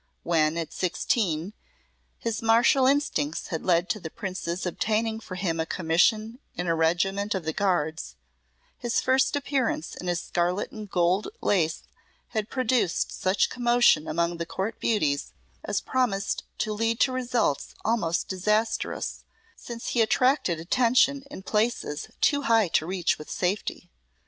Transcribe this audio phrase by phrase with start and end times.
[0.23, 1.53] When, at sixteen,
[2.17, 6.73] his martial instincts had led to the Prince's obtaining for him a commission in a
[6.73, 8.15] regiment of the guards,
[8.79, 11.83] his first appearance in his scarlet and gold lace
[12.29, 15.33] had produced such commotion among the court beauties
[15.63, 19.23] as promised to lead to results almost disastrous,
[19.55, 23.87] since he attracted attention in places too high to reach with safety.